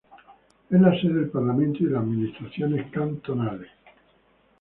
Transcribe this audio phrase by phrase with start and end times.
[0.71, 3.69] Es la sede del parlamento y de la administración cantonales.